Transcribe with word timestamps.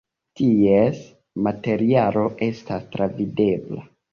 Ties 0.39 1.01
materialo 1.49 2.25
estas 2.49 2.89
travidebla. 2.97 3.89